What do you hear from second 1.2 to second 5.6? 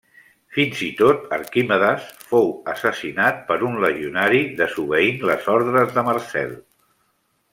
Arquimedes fou assassinat per un legionari desobeint les